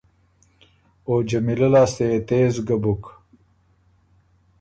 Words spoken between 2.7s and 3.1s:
بُک۔